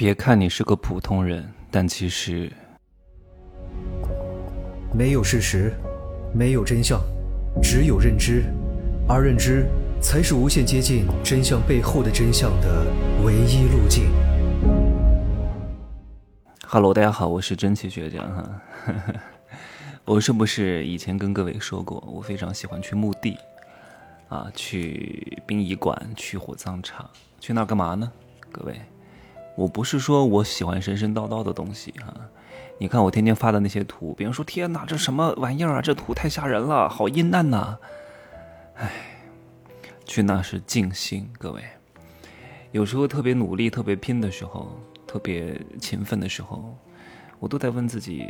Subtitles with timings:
[0.00, 2.50] 别看你是个普通人，但其实
[4.94, 5.74] 没有事实，
[6.32, 6.98] 没有真相，
[7.62, 8.44] 只有认知，
[9.06, 9.66] 而认知
[10.00, 12.86] 才是无限接近真相背后的真相的
[13.22, 14.10] 唯一路径。
[16.66, 18.62] Hello，大家好，我是真气学长哈。
[20.06, 23.36] 我是不是以前跟各位说过，我非常喜欢去墓地
[24.30, 27.06] 啊，去殡仪馆，去火葬场，
[27.38, 28.10] 去那儿干嘛呢？
[28.50, 28.80] 各位。
[29.56, 32.14] 我不是说我喜欢神神叨叨的东西哈，
[32.78, 35.82] 你看我天天发的那些图，别人说天哪，这什么玩意儿啊？
[35.82, 37.78] 这图太吓人了，好阴暗呐！
[38.76, 38.90] 哎，
[40.06, 41.62] 去那是静心，各位。
[42.72, 46.74] 有时候特别努力、特别拼的时候，特别勤奋的时候，
[47.38, 48.26] 我都在问自己：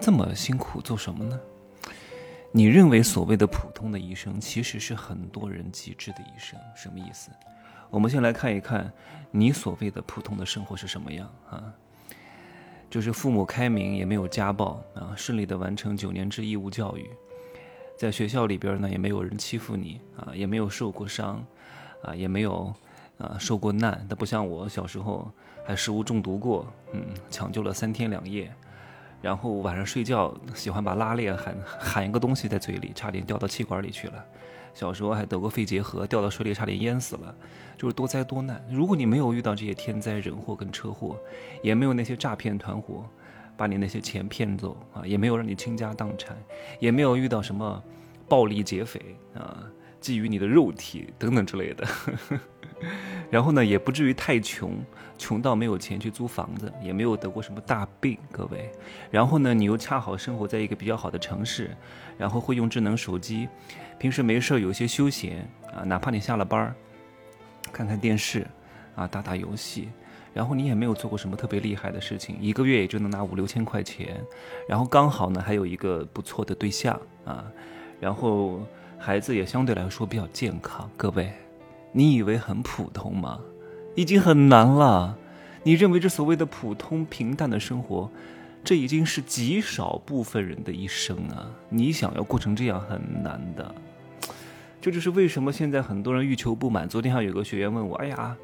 [0.00, 1.40] 这么辛苦做什么呢？
[2.50, 7.30] 你认为所谓的普通的一生，其实是很多人极致的一生，什么意思？
[7.90, 8.92] 我们先来看一看，
[9.30, 11.72] 你所谓的普通的生活是什么样啊？
[12.90, 17.10] 就是父母开明，也没有家暴啊，顺利的完成九年制义务教育，
[17.98, 21.44] 在学校里边呢，也没有人欺负你啊，也没有受过伤，
[22.02, 22.72] 啊，也没有
[23.18, 24.06] 啊受过难。
[24.08, 25.28] 那不像我小时候
[25.66, 28.52] 还食物中毒过，嗯，抢救了三天两夜，
[29.20, 34.24] 然后晚上睡觉喜欢把拉链喊喊一个东西在嘴里，差点掉到气管里去了。
[34.74, 37.34] 小时候还得过肺结核，掉到水里差点淹死了，
[37.78, 38.62] 就是多灾多难。
[38.68, 41.16] 如果你没有遇到这些天灾人祸跟车祸，
[41.62, 43.08] 也没有那些诈骗团伙
[43.56, 46.36] 把你那些钱骗走啊，也没有让你倾家荡产，
[46.80, 47.82] 也没有遇到什么
[48.28, 49.00] 暴力劫匪
[49.34, 49.64] 啊，
[50.02, 51.86] 觊觎你的肉体等等之类的。
[51.86, 52.40] 呵 呵
[53.30, 54.72] 然后呢，也不至于太穷，
[55.18, 58.70] 穷到没有钱去租房子，也没有得过什么大病，各位。
[59.10, 61.76] 然后呢，你又恰好生活在一个比较好的城市，
[62.16, 63.48] 然后会用智能手机，
[63.98, 66.74] 平时没事有些休闲啊，哪怕你下了班儿，
[67.72, 68.46] 看看电视，
[68.94, 69.88] 啊，打打游戏，
[70.32, 74.20] 然后你也没有做过什么特别厉害的事情，一个月也就能拿五六千块钱，
[74.68, 77.44] 然后刚好呢还有一个不错的对象啊，
[78.00, 78.60] 然后
[78.98, 81.32] 孩子也相对来说比较健康，各位。
[81.96, 83.38] 你以为很普通吗？
[83.94, 85.16] 已经很难了。
[85.62, 88.10] 你认为这所谓的普通平淡的生活，
[88.64, 91.48] 这已经是极少部分人的一生啊！
[91.68, 93.72] 你想要过成这样很难的。
[94.80, 96.88] 这就是为什么现在很多人欲求不满。
[96.88, 98.36] 昨天还有个学员问我：“哎呀，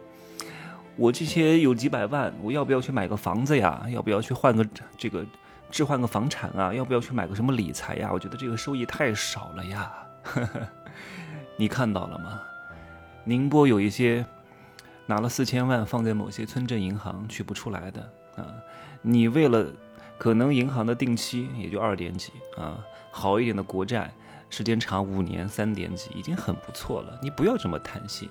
[0.95, 3.85] 我这些有几百万，我要不要去买个房子呀？
[3.93, 4.65] 要不要去换个
[4.97, 5.27] 这个
[5.73, 6.73] 置换个房产啊？
[6.73, 8.11] 要不要去买个什么理财呀？
[8.13, 9.93] 我觉得这个收益太少了呀。”
[11.59, 12.41] 你看到了吗？
[13.25, 14.25] 宁波有一些
[15.07, 18.01] 拿了四千万放在某些村镇银行取不出来的
[18.37, 18.47] 啊，
[19.03, 19.67] 你为了
[20.19, 22.79] 可能银行的定期也就二点几啊，
[23.11, 24.13] 好一点的国债
[24.49, 28.29] 时间长五年三点几已经很不错了，你不要这么贪心。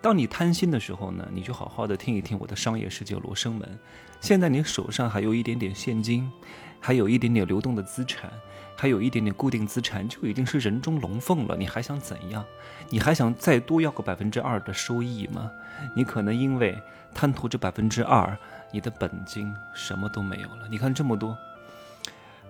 [0.00, 3.78] 当你贪心的时候呢，你就好好的听一听我的商业世界罗生门。
[4.20, 6.30] 现在你手上还有一点点现金，
[6.78, 8.30] 还有一点点流动的资产。
[8.76, 12.42] 还有一点点固定资产就已经是人中龙凤了，你还想怎样？
[12.88, 15.50] 你还想再多要个百分之二的收益吗？
[15.94, 16.80] 你可能因为
[17.14, 18.34] 贪图这百分之二，
[18.72, 20.66] 你的本金什么都没有了。
[20.70, 21.36] 你看这么多，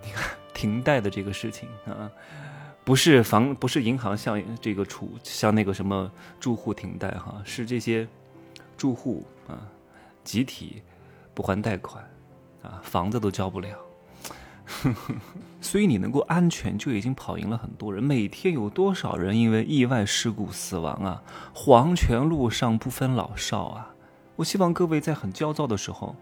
[0.04, 2.08] 你看停贷的这个事情啊，
[2.84, 6.10] 不是房，不是银行向这个储向那个什么
[6.40, 8.06] 住户停贷哈，是这些
[8.76, 9.60] 住户啊
[10.24, 10.82] 集体
[11.34, 12.02] 不还贷款
[12.62, 13.76] 啊，房子都交不了。
[15.60, 18.02] 所以你能够安全就已经跑赢了很多人。
[18.02, 21.22] 每天有多少人因为意外事故死亡啊？
[21.52, 23.94] 黄泉路上不分老少啊！
[24.36, 26.14] 我希望各位在很焦躁的时候，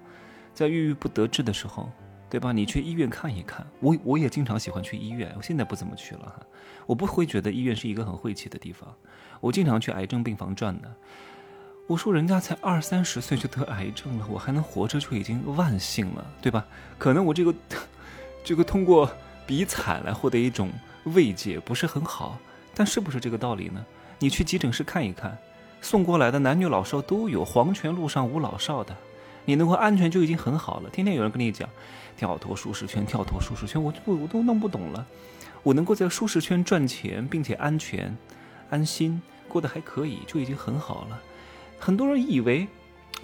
[0.55, 1.91] 在郁郁不得志的时候，
[2.31, 2.53] 对吧？
[2.53, 3.67] 你去医院看一看。
[3.81, 6.41] 我我也经常喜欢去医院，我现在不怎么去了哈。
[6.87, 8.89] 我不会觉得医院是一个很晦气的地方。
[9.41, 10.93] 我经常去癌症病房转的。
[11.87, 16.65] 我说人家才二三十岁就得癌症了，我还能活着就已经万幸了，对吧？
[16.99, 17.55] 可能我这个。
[18.45, 19.11] 这个通过
[19.47, 20.71] 比惨来获得一种
[21.05, 22.39] 慰藉不是很好，
[22.75, 23.85] 但是不是这个道理呢？
[24.19, 25.37] 你去急诊室看一看，
[25.83, 28.97] 送过来的男女老少都有，黄泉路上无老少的，
[29.49, 30.91] 你能够安全就已经很好了。
[30.91, 31.67] 天天有人跟你讲，
[32.19, 35.07] 跳脱舒适圈，跳脱舒适圈，我就我都弄不懂了。
[35.63, 38.15] 我能够在舒适圈赚钱，并且安全、
[38.69, 41.19] 安心过得还可以，就已经很好了。
[41.79, 42.69] 很多人以为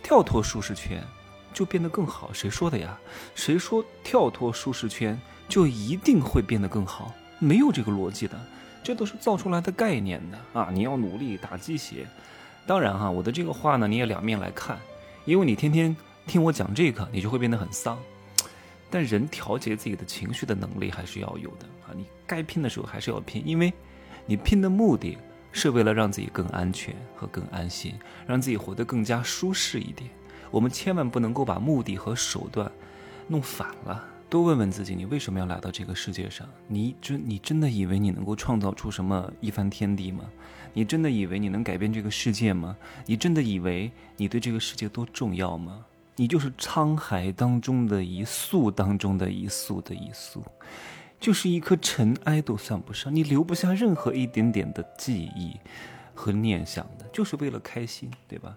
[0.02, 1.04] 跳脱舒适圈。
[1.52, 2.32] 就变得更好？
[2.32, 2.98] 谁说的呀？
[3.36, 5.16] 谁说跳脱舒适圈
[5.48, 7.12] 就一定会变得更好？
[7.38, 8.36] 没有这个逻辑的，
[8.82, 10.70] 这都是造出来的概念的啊！
[10.72, 12.08] 你要努力打鸡血。
[12.66, 14.80] 当然哈，我的这个话呢，你也两面来看，
[15.26, 17.98] 因为你天天听我讲这个，你就会变得很丧。
[18.90, 21.90] 但人调节自己的情绪的能力还是要有的啊！
[21.96, 23.72] 你该拼的时候还是要拼，因为
[24.24, 25.18] 你拼的目的
[25.50, 27.94] 是为了让自己更安全和更安心，
[28.26, 30.08] 让自己活得更加舒适一点。
[30.50, 32.70] 我们千万不能够把目的和手段
[33.26, 34.04] 弄反了。
[34.30, 36.48] 多问问自己，你为什么要来到这个世界上？
[36.68, 40.24] 你真你真的以为你能够创造出什么一番天地吗？
[40.72, 42.76] 你真的以为你能改变这个世界吗？
[43.06, 45.84] 你真的以为你对这个世界多重要吗？
[46.16, 50.44] 你就是沧海当中的一粟当中的一粟的一粟，
[51.18, 53.14] 就是一颗尘埃都算不上。
[53.14, 55.56] 你留不下任何一点点的记忆
[56.14, 58.56] 和念想的，就是为了开心，对吧？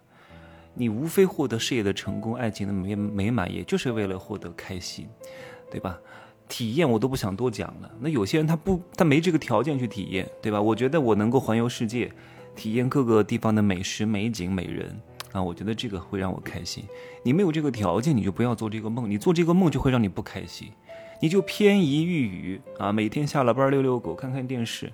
[0.74, 5.07] 你无非获得事业的成功、爱情的美美满，也就是为了获得开心。
[5.69, 6.00] 对吧？
[6.48, 7.92] 体验我都不想多讲了。
[8.00, 10.62] 那有些人他不，他没这个条件去体验，对吧？
[10.62, 12.10] 我觉得我能够环游世界，
[12.56, 14.98] 体验各个地方的美食、美景、美人
[15.38, 16.84] 啊，我觉得这个会让我开心。
[17.22, 19.07] 你没有这个条件，你就不要做这个梦。
[19.10, 20.72] 你做这个梦就会让你不开心，
[21.22, 24.92] 你就偏移欲语啊，每天下了班遛遛狗、看看电视，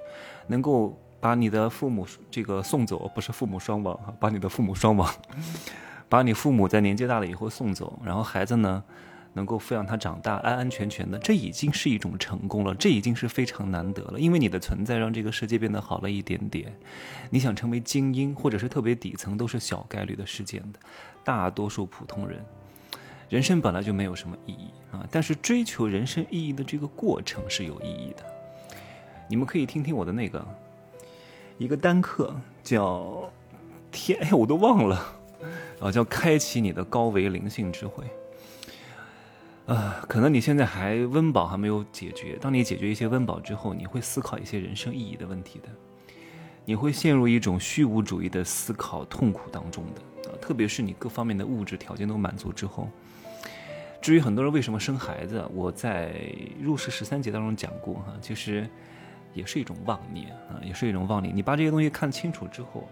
[0.48, 5.10] 能够把你的父母这个送走，不是父母双亡，把你的父母双亡，
[6.10, 8.84] 把你父母在年纪大了以后送走，然后孩子呢？
[9.34, 14.20] 能够抚养他长大，安安全全的，这已经是一种成功了，这已经是非常难得了。
[14.20, 16.72] 因为你的存在让这个世界变得好了一点点。
[17.30, 20.80] 你想成为精英，或者是特别底层，都是小概率的事件的。
[21.24, 22.44] 大多数普通人，
[23.30, 28.24] 人生本来就没有什么意义啊，但是追求人生意义的这个过程是有意义的。
[29.28, 30.46] 你们可以听听我的那个
[31.58, 33.32] 一个单课，叫
[33.92, 35.06] 天，哎，我都忘了，
[35.80, 38.06] 啊，叫开启你的高维灵性智慧。
[39.66, 42.38] 啊，可能你现在还温饱还没有解决。
[42.42, 45.70] 当你解决一些温饱之后，你会思考一些人生意义的问题的。
[46.66, 52.90] 你会陷入一种虚无主义的思考痛苦当中的啊，特别是你各方面的物质条件都满足之后。
[54.02, 56.14] 至于很多人为什么生孩子，我在
[56.62, 58.70] 入世十三节当中讲过哈，其实
[59.34, 61.34] 也是一种妄念啊，也是一种妄念。
[61.34, 62.88] 你把这些东西看清楚之后。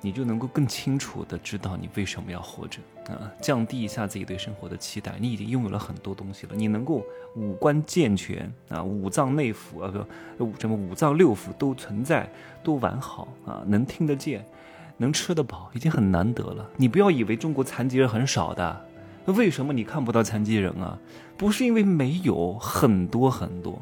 [0.00, 2.78] 你就能够更清楚的知道你为什么要活着
[3.12, 5.14] 啊，降低一下自己对生活的期待。
[5.18, 7.02] 你已经拥有了很多东西了，你能够
[7.34, 9.92] 五官健全啊，五脏内腑啊
[10.36, 12.30] 不，什么五脏六腑都存在，
[12.62, 14.44] 都完好啊，能听得见，
[14.98, 16.68] 能吃得饱，已经很难得了。
[16.76, 18.84] 你不要以为中国残疾人很少的，
[19.26, 20.98] 为什么你看不到残疾人啊？
[21.36, 23.80] 不是因为没有很多很多。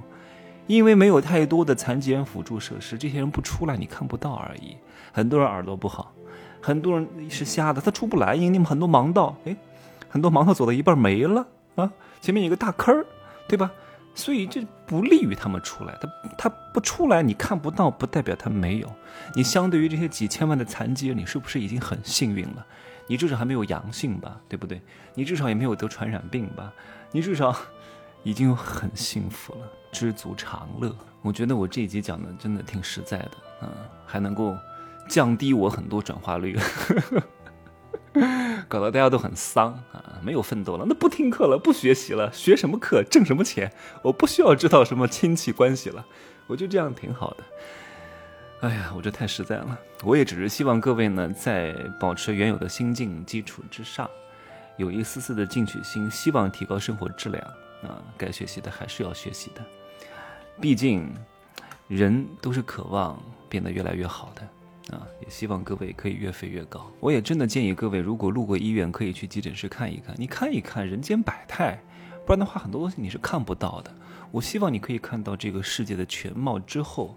[0.67, 4.77] 因为没有太多的残疾人辅助设施，这些人不出来，你看不到而已。
[5.13, 6.13] 很多人耳朵不好，
[6.61, 9.57] 很多人是瞎的，他出不来，因为你们很多盲道，哎，
[10.09, 11.47] 很多盲道走到一半没了
[11.77, 11.91] 啊，
[12.21, 13.07] 前面有个大坑儿，
[13.49, 13.71] 对吧？
[14.15, 15.95] 所以这不利于他们出来。
[16.01, 18.91] 他他不出来，你看不到，不代表他没有。
[19.35, 22.67] 你相对于这些几千万的残疾人，你是不是已经很幸运了？
[23.07, 24.81] 你至少还没有阳性吧，对不对？
[25.15, 26.73] 你至少也没有得传染病吧？
[27.13, 27.55] 你至少。
[28.23, 29.61] 已经很幸福了，
[29.93, 30.95] 知足常乐。
[31.23, 33.33] 我觉得我这一集讲的真的挺实在的，
[33.63, 33.69] 嗯，
[34.05, 34.57] 还能够
[35.09, 36.57] 降低我很多转化率，
[38.69, 43.73] 搞得大家都很丧啊，没有奋斗了，那不听课了，不学习了，学什么课，挣什么钱？
[44.03, 46.05] 我不需要知道什么亲戚关系了，
[46.47, 47.45] 我就这样挺好的。
[48.61, 49.79] 哎呀，我这太实在了。
[50.03, 54.09] 我也只是希望各位呢，在保持原有的心境基础之上，
[54.77, 57.45] 有一丝丝的进取心，希望提高生活质量。
[57.82, 59.64] 啊，该学习的还是要学习的，
[60.61, 61.12] 毕竟
[61.88, 65.06] 人都是渴望变得越来越好的啊！
[65.20, 66.90] 也希望各位可以越飞越高。
[67.00, 71.81] 我也真的建议各位，如果路过医院，可以去急诊室看一看，你看一看人间百态，
[72.25, 73.94] 不然的话，很多东西你是看不到的。
[74.32, 77.17] 我希望你可以看到这个世界的全貌之后，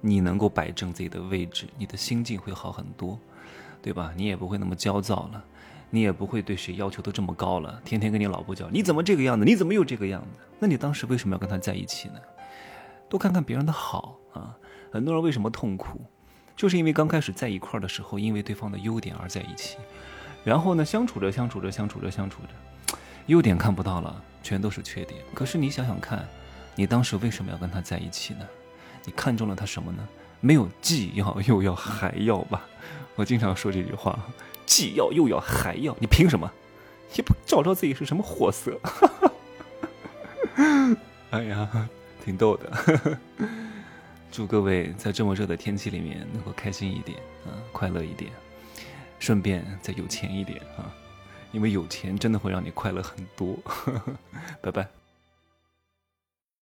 [0.00, 3.18] 你能够摆正自己的位置，你的心境会好很多，
[3.80, 4.12] 对吧？
[4.16, 5.44] 你也不会那么焦躁了。
[5.94, 9.44] 你也不会对谁要求都这么高了，天天跟你老婆讲，你怎么这个样子？
[9.44, 10.40] 你怎么又这个样子？
[10.58, 12.14] 那你当时为什么要跟他在一起呢？
[13.08, 14.58] 多看看别人的好啊！
[14.90, 16.04] 很多人为什么痛苦，
[16.56, 19.76] 就是因为刚开始在一块儿的时候，因为对方的优点而在一起，
[20.42, 22.96] 然后呢，相处着相处着相处着相处着，
[23.26, 25.20] 优点看不到了，全都是缺点。
[25.32, 26.26] 可是你想想看，
[26.74, 28.40] 你当时为什么要跟他在一起呢？
[29.04, 30.08] 你看中了他什么呢？
[30.40, 32.64] 没有既要又要还要吧？
[33.14, 34.18] 我经常说这句话。
[34.66, 36.50] 既要又要还要，你凭什么？
[37.16, 38.78] 也不照照自己是什么货色？
[41.30, 41.88] 哎呀，
[42.24, 43.18] 挺逗的。
[44.32, 48.32] 祝各位在这么热的天气里面能够开心一点，啊，快乐一点，
[49.20, 50.90] 顺便再有钱一点啊，
[51.52, 53.56] 因为有钱真的会让你快乐很多。
[54.60, 55.03] 拜拜。